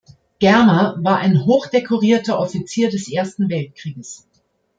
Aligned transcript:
Germer 0.39 0.95
war 1.03 1.17
ein 1.19 1.45
hochdekorierter 1.45 2.39
Offizier 2.39 2.89
des 2.89 3.07
Ersten 3.07 3.49
Weltkrieges. 3.49 4.27